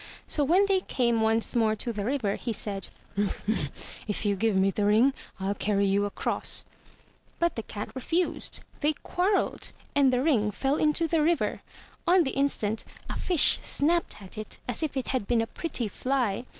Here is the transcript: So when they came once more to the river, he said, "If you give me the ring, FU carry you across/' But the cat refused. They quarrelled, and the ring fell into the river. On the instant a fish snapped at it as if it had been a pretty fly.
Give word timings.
So 0.25 0.43
when 0.43 0.65
they 0.65 0.79
came 0.79 1.21
once 1.21 1.55
more 1.55 1.75
to 1.75 1.93
the 1.93 2.03
river, 2.03 2.33
he 2.35 2.53
said, 2.53 2.87
"If 4.07 4.25
you 4.25 4.35
give 4.35 4.55
me 4.55 4.71
the 4.71 4.83
ring, 4.87 5.13
FU 5.39 5.53
carry 5.53 5.85
you 5.85 6.09
across/' 6.09 6.65
But 7.37 7.55
the 7.55 7.61
cat 7.61 7.89
refused. 7.93 8.61
They 8.79 8.93
quarrelled, 8.93 9.73
and 9.93 10.11
the 10.11 10.23
ring 10.23 10.49
fell 10.49 10.77
into 10.77 11.07
the 11.07 11.21
river. 11.21 11.61
On 12.07 12.23
the 12.23 12.31
instant 12.31 12.83
a 13.11 13.15
fish 13.15 13.59
snapped 13.61 14.19
at 14.23 14.39
it 14.39 14.57
as 14.67 14.81
if 14.81 14.97
it 14.97 15.09
had 15.09 15.27
been 15.27 15.39
a 15.39 15.45
pretty 15.45 15.87
fly. 15.87 16.45